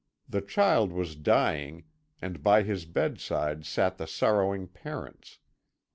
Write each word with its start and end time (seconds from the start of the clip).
The 0.27 0.41
child 0.41 0.91
was 0.91 1.15
dying, 1.15 1.83
and 2.23 2.41
by 2.41 2.63
his 2.63 2.85
bedside 2.85 3.67
sat 3.67 3.99
the 3.99 4.07
sorrowing 4.07 4.67
parents. 4.67 5.37